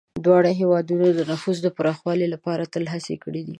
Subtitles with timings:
[0.25, 3.49] دواړه هېوادونه د نفوذ پراخولو لپاره تل هڅې کړي دي.